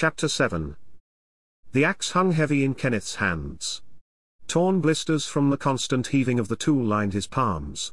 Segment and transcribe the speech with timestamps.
[0.00, 0.76] Chapter 7
[1.72, 3.82] The axe hung heavy in Kenneth's hands.
[4.46, 7.92] Torn blisters from the constant heaving of the tool lined his palms.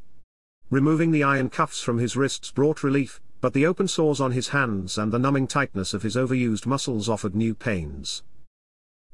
[0.70, 4.50] Removing the iron cuffs from his wrists brought relief, but the open sores on his
[4.50, 8.22] hands and the numbing tightness of his overused muscles offered new pains.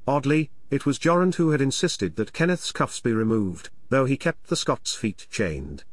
[0.06, 4.48] Oddly, it was Jorund who had insisted that Kenneth's cuffs be removed, though he kept
[4.48, 5.84] the Scot's feet chained.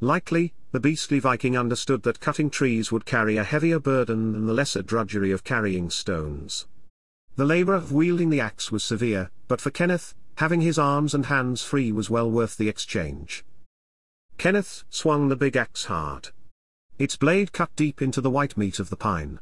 [0.00, 4.54] Likely, the beastly Viking understood that cutting trees would carry a heavier burden than the
[4.54, 6.68] lesser drudgery of carrying stones.
[7.36, 11.26] The labour of wielding the axe was severe, but for Kenneth, having his arms and
[11.26, 13.44] hands free was well worth the exchange.
[14.38, 16.30] Kenneth swung the big axe hard.
[16.98, 19.40] Its blade cut deep into the white meat of the pine.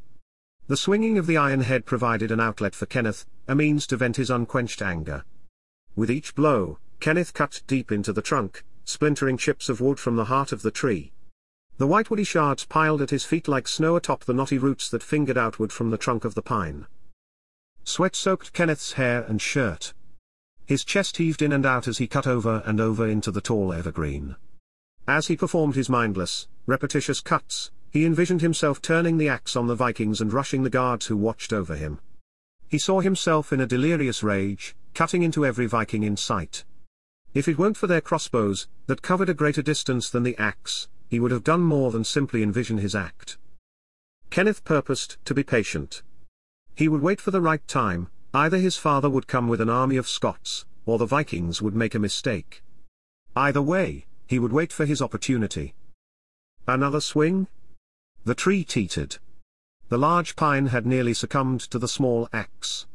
[0.66, 4.16] The swinging of the iron head provided an outlet for Kenneth, a means to vent
[4.16, 5.24] his unquenched anger.
[5.94, 10.26] With each blow, Kenneth cut deep into the trunk, splintering chips of wood from the
[10.26, 11.12] heart of the tree.
[11.78, 15.02] The white woody shards piled at his feet like snow atop the knotty roots that
[15.02, 16.86] fingered outward from the trunk of the pine.
[17.84, 19.94] Sweat soaked Kenneth's hair and shirt.
[20.66, 23.72] His chest heaved in and out as he cut over and over into the tall
[23.72, 24.34] evergreen.
[25.06, 29.76] As he performed his mindless, repetitious cuts, he envisioned himself turning the axe on the
[29.76, 32.00] Vikings and rushing the guards who watched over him.
[32.66, 36.64] He saw himself in a delirious rage, cutting into every Viking in sight.
[37.34, 41.18] If it weren't for their crossbows, that covered a greater distance than the axe, he
[41.18, 43.38] would have done more than simply envision his act.
[44.30, 46.02] Kenneth purposed to be patient.
[46.74, 49.96] He would wait for the right time, either his father would come with an army
[49.96, 52.62] of Scots, or the Vikings would make a mistake.
[53.34, 55.74] Either way, he would wait for his opportunity.
[56.66, 57.48] Another swing?
[58.24, 59.16] The tree teetered.
[59.88, 62.86] The large pine had nearly succumbed to the small axe.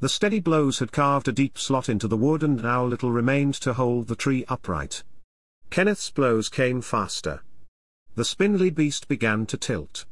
[0.00, 3.54] The steady blows had carved a deep slot into the wood and now little remained
[3.56, 5.04] to hold the tree upright.
[5.72, 7.42] Kenneth's blows came faster.
[8.14, 10.04] The spindly beast began to tilt.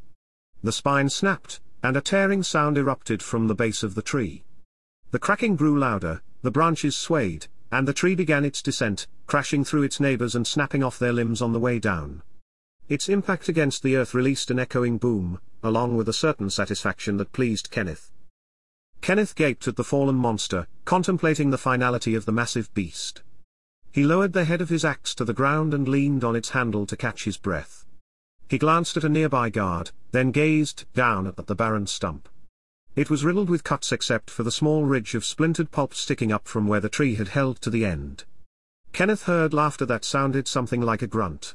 [0.62, 4.42] The spine snapped, and a tearing sound erupted from the base of the tree.
[5.10, 9.82] The cracking grew louder, the branches swayed, and the tree began its descent, crashing through
[9.82, 12.22] its neighbors and snapping off their limbs on the way down.
[12.88, 17.34] Its impact against the earth released an echoing boom, along with a certain satisfaction that
[17.34, 18.10] pleased Kenneth.
[19.02, 23.20] Kenneth gaped at the fallen monster, contemplating the finality of the massive beast.
[23.92, 26.86] He lowered the head of his axe to the ground and leaned on its handle
[26.86, 27.84] to catch his breath.
[28.48, 32.28] He glanced at a nearby guard, then gazed down at the barren stump.
[32.94, 36.46] It was riddled with cuts except for the small ridge of splintered pulp sticking up
[36.46, 38.24] from where the tree had held to the end.
[38.92, 41.54] Kenneth heard laughter that sounded something like a grunt.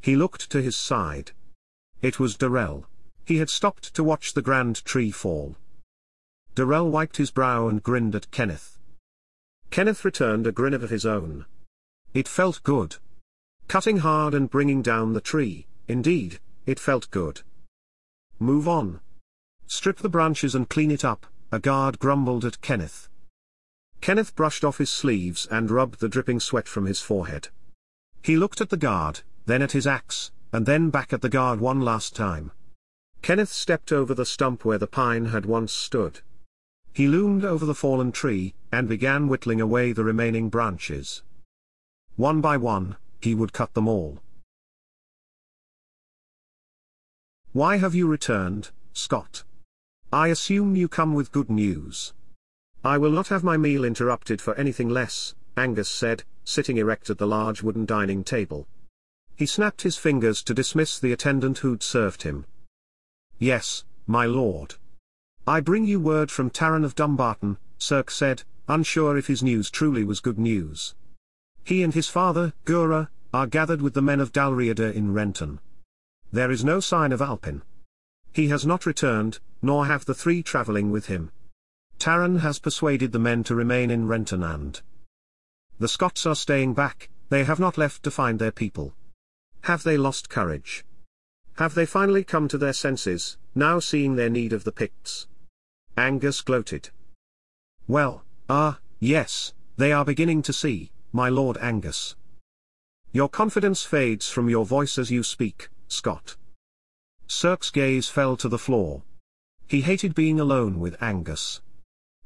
[0.00, 1.32] He looked to his side.
[2.00, 2.86] It was Darrell.
[3.24, 5.56] He had stopped to watch the grand tree fall.
[6.54, 8.78] Darrell wiped his brow and grinned at Kenneth.
[9.70, 11.44] Kenneth returned a grin of his own.
[12.16, 12.96] It felt good.
[13.68, 17.42] Cutting hard and bringing down the tree, indeed, it felt good.
[18.38, 19.00] Move on.
[19.66, 23.10] Strip the branches and clean it up, a guard grumbled at Kenneth.
[24.00, 27.48] Kenneth brushed off his sleeves and rubbed the dripping sweat from his forehead.
[28.22, 31.60] He looked at the guard, then at his axe, and then back at the guard
[31.60, 32.50] one last time.
[33.20, 36.20] Kenneth stepped over the stump where the pine had once stood.
[36.94, 41.22] He loomed over the fallen tree, and began whittling away the remaining branches.
[42.16, 44.20] One by one, he would cut them all.
[47.52, 49.44] Why have you returned, Scot?
[50.12, 52.14] I assume you come with good news.
[52.82, 57.18] I will not have my meal interrupted for anything less, Angus said, sitting erect at
[57.18, 58.66] the large wooden dining table.
[59.34, 62.46] He snapped his fingers to dismiss the attendant who'd served him.
[63.38, 64.76] Yes, my lord.
[65.46, 70.04] I bring you word from Taran of Dumbarton, Cirque said, unsure if his news truly
[70.04, 70.94] was good news.
[71.66, 75.58] He and his father, Gura, are gathered with the men of Dalriada in Renton.
[76.30, 77.62] There is no sign of Alpin.
[78.32, 81.32] He has not returned, nor have the three travelling with him.
[81.98, 84.80] Taran has persuaded the men to remain in Renton and
[85.78, 88.94] the Scots are staying back, they have not left to find their people.
[89.62, 90.84] Have they lost courage?
[91.58, 95.26] Have they finally come to their senses, now seeing their need of the Picts?
[95.96, 96.90] Angus gloated.
[97.88, 102.14] Well, ah, yes, they are beginning to see, my lord Angus.
[103.10, 106.36] Your confidence fades from your voice as you speak, Scot.
[107.26, 109.02] Cirque's gaze fell to the floor.
[109.66, 111.62] He hated being alone with Angus.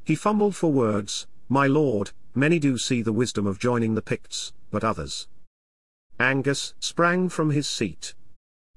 [0.02, 4.52] He fumbled for words, my lord, many do see the wisdom of joining the Picts,
[4.72, 5.28] but others.
[6.18, 8.14] Angus sprang from his seat.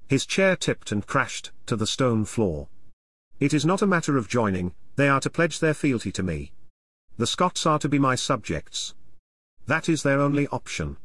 [0.06, 2.68] His chair tipped and crashed to the stone floor.
[3.40, 6.52] It is not a matter of joining, they are to pledge their fealty to me.
[7.16, 8.94] The Scots are to be my subjects.
[9.66, 10.96] That is their only option.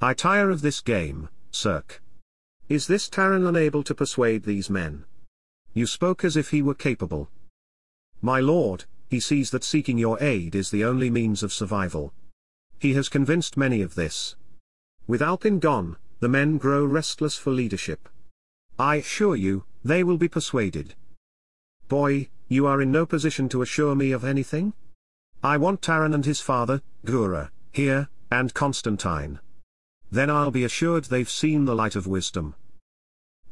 [0.00, 2.02] I tire of this game, Cirque.
[2.68, 5.04] Is this Taran unable to persuade these men?
[5.72, 7.30] You spoke as if he were capable.
[8.20, 12.12] My lord, he sees that seeking your aid is the only means of survival.
[12.78, 14.36] He has convinced many of this.
[15.06, 18.08] With Alpin gone, the men grow restless for leadership.
[18.78, 20.94] I assure you, they will be persuaded.
[21.88, 24.74] Boy, you are in no position to assure me of anything?
[25.42, 29.38] I want Taran and his father, Gura, here, and Constantine.
[30.10, 32.54] Then I'll be assured they've seen the light of wisdom.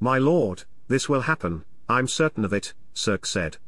[0.01, 3.59] My lord, this will happen, I'm certain of it, Circe said.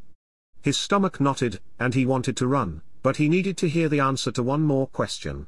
[0.63, 4.33] His stomach knotted, and he wanted to run, but he needed to hear the answer
[4.33, 5.47] to one more question.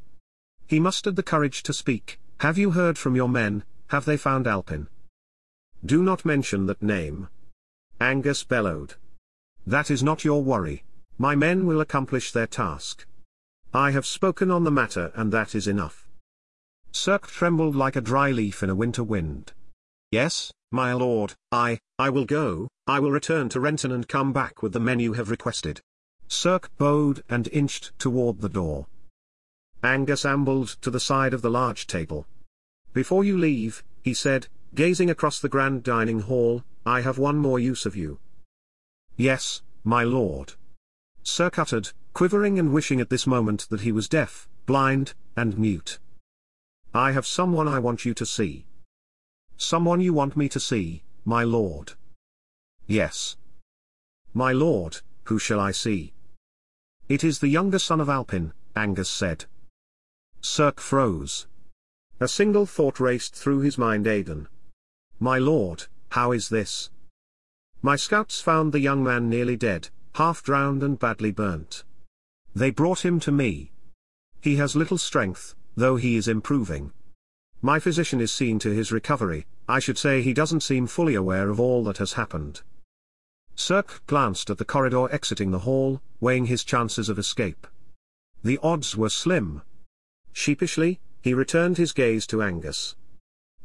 [0.67, 4.47] He mustered the courage to speak, Have you heard from your men, have they found
[4.47, 4.89] Alpin?
[5.85, 7.29] Do not mention that name.
[7.99, 8.95] Angus bellowed.
[9.67, 10.85] That is not your worry.
[11.17, 13.07] My men will accomplish their task.
[13.75, 16.09] I have spoken on the matter and that is enough.
[16.91, 19.53] Circe trembled like a dry leaf in a winter wind.
[20.11, 24.63] Yes, my lord, I, I will go, I will return to Renton and come back
[24.63, 25.83] with the men you have requested.
[26.29, 28.87] Circe bowed and inched toward the door.
[29.83, 32.27] Angus ambled to the side of the large table.
[32.95, 37.59] Before you leave, he said, gazing across the grand dining hall, I have one more
[37.59, 38.19] use of you.
[39.17, 40.55] Yes, my lord.
[41.23, 45.99] Circe uttered, quivering and wishing at this moment that he was deaf, blind, and mute.
[46.95, 48.67] I have someone I want you to see.
[49.57, 51.93] Someone you want me to see, my lord.
[52.87, 53.37] Yes.
[54.33, 56.13] My lord, who shall I see?
[57.09, 59.47] It is the younger son of Alpin, Angus said.
[60.41, 61.47] Circe froze.
[62.21, 64.49] A single thought raced through his mind Aidan.
[65.21, 66.91] My lord, how is this?
[67.83, 71.85] My scouts found the young man nearly dead, half drowned and badly burnt.
[72.55, 73.73] They brought him to me.
[74.41, 76.93] He has little strength, though he is improving.
[77.61, 81.51] My physician is seeing to his recovery, I should say he doesn't seem fully aware
[81.51, 82.63] of all that has happened.
[83.55, 87.67] Circe glanced at the corridor exiting the hall, weighing his chances of escape.
[88.45, 89.63] The odds were slim.
[90.33, 92.95] Sheepishly, he returned his gaze to Angus.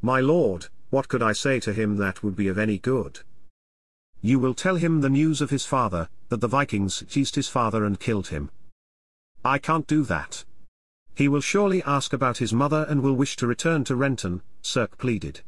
[0.01, 3.19] My lord, what could I say to him that would be of any good?
[4.21, 7.85] You will tell him the news of his father, that the Vikings seized his father
[7.85, 8.50] and killed him.
[9.45, 10.45] I can't do that.
[11.16, 14.90] He will surely ask about his mother and will wish to return to Renton, Circe
[14.98, 15.42] pleaded.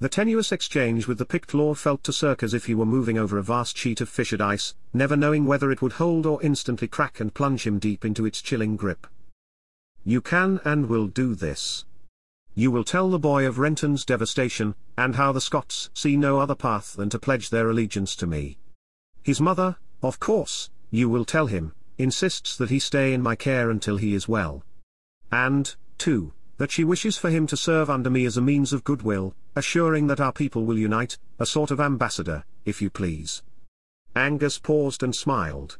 [0.00, 3.18] The tenuous exchange with the Pict Lord felt to Circe as if he were moving
[3.18, 6.88] over a vast sheet of fissured ice, never knowing whether it would hold or instantly
[6.88, 9.06] crack and plunge him deep into its chilling grip.
[10.04, 11.84] You can and will do this.
[12.54, 16.54] You will tell the boy of Renton's devastation, and how the Scots see no other
[16.54, 18.58] path than to pledge their allegiance to me.
[19.22, 23.70] His mother, of course, you will tell him, insists that he stay in my care
[23.70, 24.64] until he is well.
[25.32, 28.84] And, too, that she wishes for him to serve under me as a means of
[28.84, 33.42] goodwill, assuring that our people will unite, a sort of ambassador, if you please.
[34.14, 35.78] Angus paused and smiled.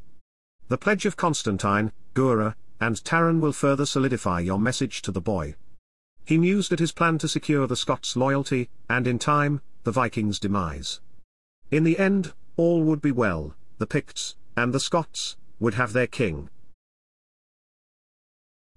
[0.68, 5.54] The pledge of Constantine, Gura, and Taran will further solidify your message to the boy.
[6.24, 10.38] He mused at his plan to secure the Scots' loyalty, and in time, the Vikings'
[10.38, 11.00] demise.
[11.70, 16.06] In the end, all would be well, the Picts, and the Scots, would have their
[16.06, 16.48] king.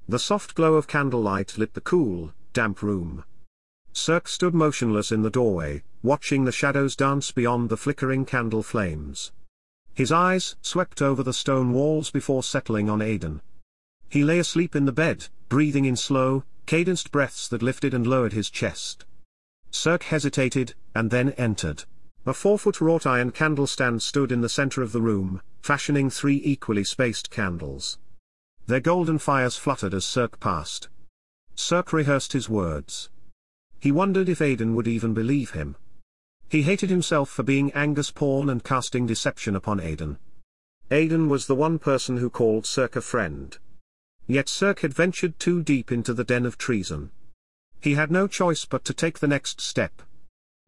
[0.07, 3.23] The soft glow of candlelight lit the cool, damp room.
[3.93, 9.31] Circe stood motionless in the doorway, watching the shadows dance beyond the flickering candle flames.
[9.93, 13.41] His eyes swept over the stone walls before settling on Aidan.
[14.09, 18.33] He lay asleep in the bed, breathing in slow, cadenced breaths that lifted and lowered
[18.33, 19.05] his chest.
[19.71, 21.85] Circe hesitated, and then entered.
[22.25, 26.83] A four-foot wrought iron candlestand stood in the center of the room, fashioning three equally
[26.83, 27.97] spaced candles.
[28.67, 30.89] Their golden fires fluttered as Circe passed.
[31.55, 33.09] Circe rehearsed his words.
[33.79, 35.77] He wondered if Aidan would even believe him.
[36.49, 40.17] He hated himself for being Angus pawn and casting deception upon Aidan.
[40.91, 43.57] Aidan was the one person who called Circe a friend.
[44.27, 47.11] Yet Circe had ventured too deep into the den of treason.
[47.79, 50.01] He had no choice but to take the next step.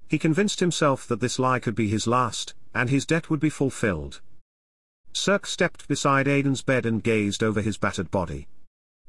[0.07, 3.49] He convinced himself that this lie could be his last, and his debt would be
[3.49, 4.21] fulfilled.
[5.15, 8.49] Circe stepped beside Aidan's bed and gazed over his battered body.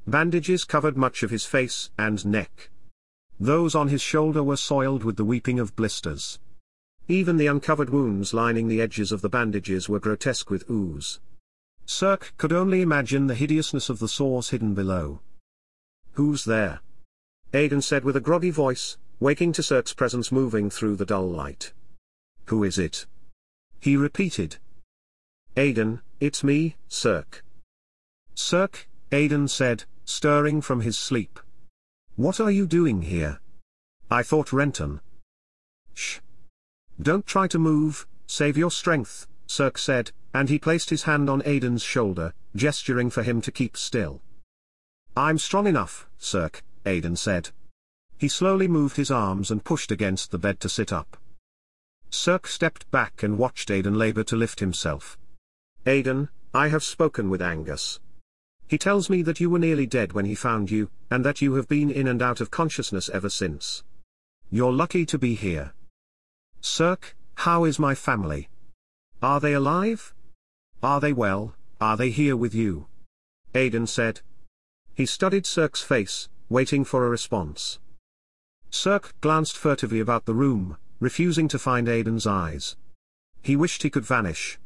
[0.07, 2.69] Bandages covered much of his face and neck.
[3.41, 6.39] Those on his shoulder were soiled with the weeping of blisters.
[7.09, 11.19] Even the uncovered wounds lining the edges of the bandages were grotesque with ooze.
[11.85, 15.19] Circe could only imagine the hideousness of the sores hidden below.
[16.13, 16.79] Who's there?
[17.53, 21.73] Aidan said with a groggy voice, waking to Circe's presence moving through the dull light.
[22.45, 23.05] Who is it?
[23.81, 24.55] He repeated.
[25.57, 27.43] Aidan, it's me, Cirque.
[28.35, 31.39] Cirque, Aidan said, stirring from his sleep.
[32.15, 33.39] What are you doing here?
[34.11, 35.01] I thought Renton.
[35.95, 36.19] Shh.
[37.01, 41.41] Don't try to move, save your strength, Cirque said, and he placed his hand on
[41.43, 44.21] Aidan's shoulder, gesturing for him to keep still.
[45.15, 47.49] I'm strong enough, Cirque, Aidan said.
[48.19, 51.17] He slowly moved his arms and pushed against the bed to sit up.
[52.11, 55.17] Cirque stepped back and watched Aidan labor to lift himself.
[55.87, 58.01] Aidan, I have spoken with Angus.
[58.67, 61.53] He tells me that you were nearly dead when he found you, and that you
[61.53, 63.85] have been in and out of consciousness ever since.
[64.51, 65.73] You're lucky to be here.
[66.59, 68.49] Cirque, how is my family?
[69.21, 70.13] Are they alive?
[70.83, 72.87] Are they well, are they here with you?
[73.55, 74.19] Aidan said.
[74.93, 77.79] He studied Cirque's face, waiting for a response.
[78.69, 82.75] Cirque glanced furtively about the room, refusing to find Aidan's eyes.
[83.41, 84.59] He wished he could vanish.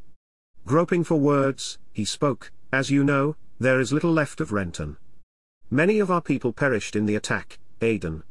[0.66, 4.98] Groping for words, he spoke, As you know, there is little left of Renton.
[5.70, 8.24] Many of our people perished in the attack, Aidan.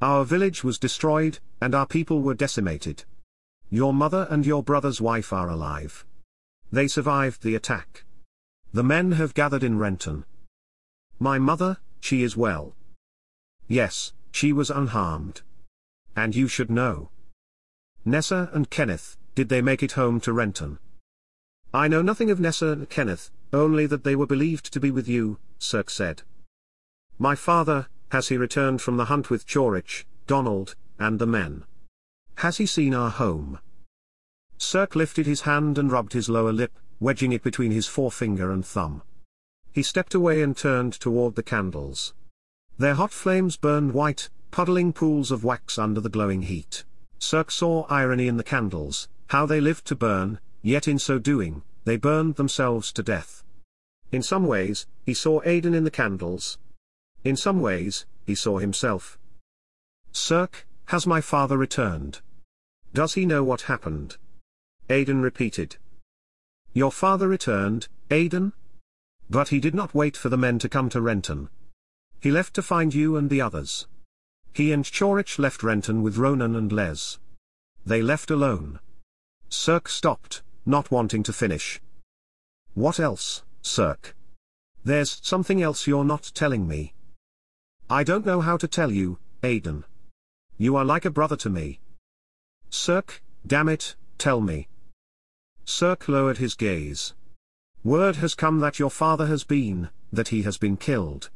[0.00, 3.04] Our village was destroyed, and our people were decimated.
[3.70, 6.06] Your mother and your brother's wife are alive.
[6.70, 8.04] They survived the attack.
[8.72, 10.24] The men have gathered in Renton.
[11.18, 12.74] My mother, she is well.
[13.66, 15.42] Yes, she was unharmed.
[16.14, 17.10] And you should know.
[18.04, 20.78] Nessa and Kenneth, did they make it home to Renton?
[21.72, 25.06] I know nothing of Nessa and Kenneth, only that they were believed to be with
[25.06, 26.22] you, Cirque said.
[27.18, 31.64] My father, has he returned from the hunt with Chorich, Donald, and the men?
[32.36, 33.58] Has he seen our home?
[34.56, 38.64] Cirque lifted his hand and rubbed his lower lip, wedging it between his forefinger and
[38.64, 39.02] thumb.
[39.72, 42.14] He stepped away and turned toward the candles.
[42.78, 46.84] Their hot flames burned white, puddling pools of wax under the glowing heat.
[47.18, 51.62] Cirque saw irony in the candles, how they lived to burn, yet in so doing,
[51.84, 53.42] they burned themselves to death.
[54.12, 56.58] In some ways, he saw Aidan in the candles.
[57.24, 59.18] In some ways, he saw himself.
[60.12, 62.20] Cirque, has my father returned?
[62.92, 64.18] Does he know what happened?
[64.90, 65.76] Aidan repeated.
[66.74, 68.52] Your father returned, Aidan?
[69.30, 71.48] But he did not wait for the men to come to Renton.
[72.20, 73.86] He left to find you and the others.
[74.52, 77.18] He and Chorich left Renton with Ronan and Les.
[77.86, 78.80] They left alone.
[79.48, 81.80] Cirque stopped, not wanting to finish.
[82.74, 84.14] What else, Cirque?
[84.84, 86.92] There's something else you're not telling me.
[87.88, 89.84] I don't know how to tell you, Aidan.
[90.58, 91.80] You are like a brother to me.
[92.68, 94.68] Cirque, damn it, tell me.
[95.64, 97.14] Cirque lowered his gaze.
[97.82, 101.30] Word has come that your father has been, that he has been killed.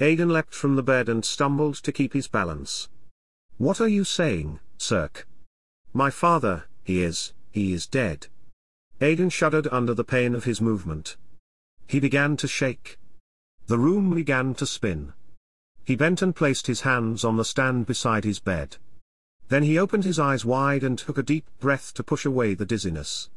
[0.00, 2.88] Aidan leapt from the bed and stumbled to keep his balance.
[3.58, 5.26] What are you saying, Cirque?
[5.92, 8.26] My father, he is, he is dead.
[9.00, 11.16] Aidan shuddered under the pain of his movement.
[11.86, 12.98] He began to shake.
[13.66, 15.12] The room began to spin.
[15.84, 18.76] He bent and placed his hands on the stand beside his bed.
[19.48, 22.66] Then he opened his eyes wide and took a deep breath to push away the
[22.66, 23.30] dizziness.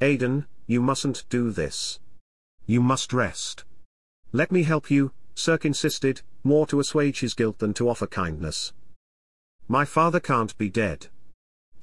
[0.00, 2.00] Aidan, you mustn't do this.
[2.66, 3.64] You must rest.
[4.32, 8.72] Let me help you, Cirque insisted, more to assuage his guilt than to offer kindness.
[9.68, 11.06] My father can't be dead.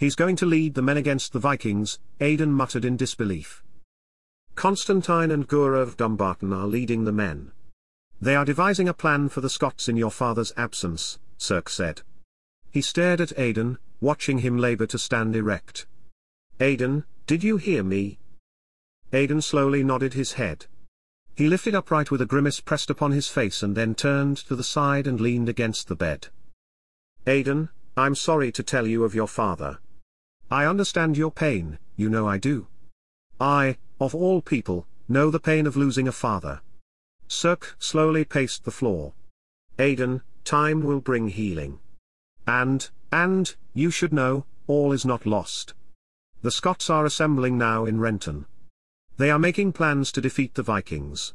[0.02, 3.64] He's going to lead the men against the Vikings, Aidan muttered in disbelief.
[4.56, 7.52] Constantine and Gura of Dumbarton are leading the men.
[8.20, 12.02] They are devising a plan for the Scots in your father's absence, Cirque said.
[12.72, 15.86] He stared at Aidan, watching him labor to stand erect.
[16.60, 18.18] Aidan, did you hear me?
[19.14, 20.66] Aidan slowly nodded his head.
[21.36, 24.64] He lifted upright with a grimace pressed upon his face and then turned to the
[24.64, 26.30] side and leaned against the bed.
[27.28, 29.78] Aidan, I'm sorry to tell you of your father.
[30.52, 32.68] I understand your pain, you know I do.
[33.40, 36.60] I, of all people, know the pain of losing a father.
[37.30, 39.14] Cirque slowly paced the floor.
[39.80, 41.80] Aidan, time will bring healing.
[42.46, 45.74] And, and, you should know, all is not lost.
[46.42, 48.46] The Scots are assembling now in Renton.
[49.16, 51.34] They are making plans to defeat the Vikings.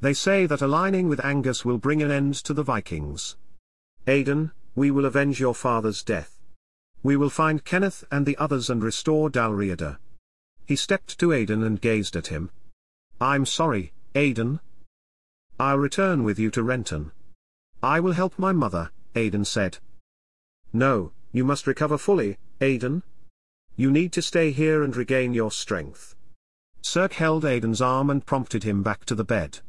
[0.00, 3.36] They say that aligning with Angus will bring an end to the Vikings.
[4.06, 6.37] Aidan, we will avenge your father's death.
[7.02, 9.98] We will find Kenneth and the others and restore Dalriada.
[10.66, 12.50] He stepped to Aidan and gazed at him.
[13.20, 14.60] I'm sorry, Aidan.
[15.58, 17.12] I'll return with you to Renton.
[17.82, 19.78] I will help my mother, Aidan said.
[20.72, 23.02] No, you must recover fully, Aidan.
[23.76, 26.14] You need to stay here and regain your strength.
[26.82, 29.60] Cirque held Aidan's arm and prompted him back to the bed.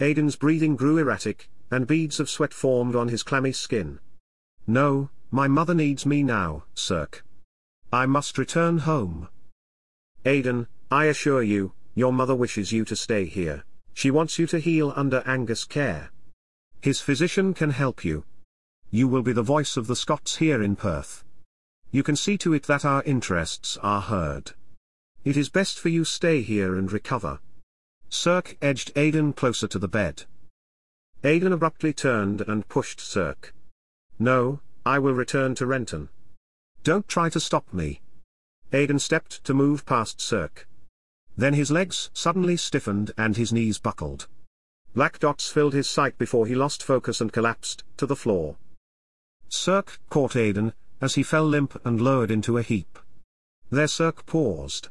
[0.00, 4.00] Aidan's breathing grew erratic, and beads of sweat formed on his clammy skin.
[4.66, 7.24] No, my mother needs me now, Cirque.
[7.92, 9.28] I must return home.
[10.24, 14.58] Aidan, I assure you, your mother wishes you to stay here, she wants you to
[14.58, 16.10] heal under Angus' care.
[16.80, 18.24] His physician can help you.
[18.90, 21.24] You will be the voice of the Scots here in Perth.
[21.90, 24.52] You can see to it that our interests are heard.
[25.24, 27.40] It is best for you stay here and recover.
[28.08, 30.24] Cirque edged Aidan closer to the bed.
[31.22, 33.52] Aidan abruptly turned and pushed Cirque.
[34.18, 36.08] No, I will return to Renton.
[36.82, 38.00] Don't try to stop me.
[38.72, 40.66] Aidan stepped to move past Cirque.
[41.36, 44.26] Then his legs suddenly stiffened and his knees buckled.
[44.94, 48.56] Black dots filled his sight before he lost focus and collapsed to the floor.
[49.48, 52.98] Cirque caught Aidan, as he fell limp and lowered into a heap.
[53.70, 54.88] There Cirque paused.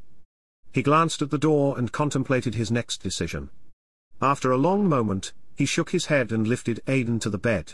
[0.71, 3.49] He glanced at the door and contemplated his next decision.
[4.21, 7.73] After a long moment, he shook his head and lifted Aidan to the bed.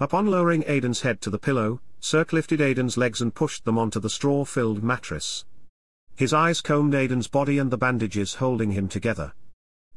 [0.00, 4.00] Upon lowering Aidan's head to the pillow, Cirque lifted Aidan's legs and pushed them onto
[4.00, 5.44] the straw-filled mattress.
[6.16, 9.32] His eyes combed Aidan's body and the bandages holding him together.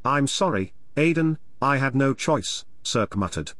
[0.04, 3.54] I'm sorry, Aidan, I had no choice, Cirque muttered.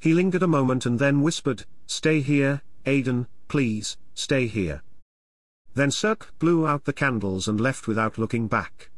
[0.00, 4.82] He lingered a moment and then whispered, Stay here, Aidan, please, stay here.
[5.74, 8.90] Then Cirque blew out the candles and left without looking back.